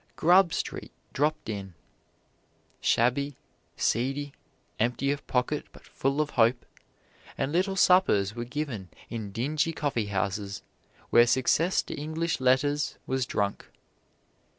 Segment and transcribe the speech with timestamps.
[0.15, 1.75] Grub Street dropped in,
[2.79, 3.35] shabby,
[3.77, 4.33] seedy,
[4.79, 6.65] empty of pocket but full of hope,
[7.37, 10.63] and little suppers were given in dingy coffeehouses
[11.11, 13.67] where success to English letters was drunk.